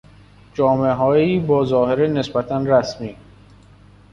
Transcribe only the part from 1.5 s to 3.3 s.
ظاهر نسبتا رسمی